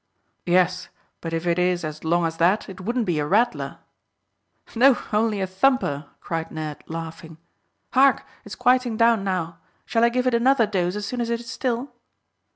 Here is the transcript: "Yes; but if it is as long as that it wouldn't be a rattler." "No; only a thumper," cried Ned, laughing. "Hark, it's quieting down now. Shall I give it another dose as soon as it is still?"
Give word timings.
"Yes; 0.47 0.89
but 1.21 1.31
if 1.31 1.45
it 1.45 1.59
is 1.59 1.83
as 1.85 2.03
long 2.03 2.25
as 2.25 2.37
that 2.37 2.67
it 2.67 2.81
wouldn't 2.81 3.05
be 3.05 3.19
a 3.19 3.25
rattler." 3.27 3.77
"No; 4.75 4.97
only 5.13 5.41
a 5.41 5.45
thumper," 5.45 6.07
cried 6.21 6.49
Ned, 6.49 6.79
laughing. 6.87 7.37
"Hark, 7.93 8.23
it's 8.43 8.55
quieting 8.55 8.97
down 8.97 9.23
now. 9.23 9.59
Shall 9.85 10.03
I 10.03 10.09
give 10.09 10.25
it 10.25 10.33
another 10.33 10.65
dose 10.65 10.95
as 10.95 11.05
soon 11.05 11.21
as 11.21 11.29
it 11.29 11.39
is 11.39 11.51
still?" 11.51 11.91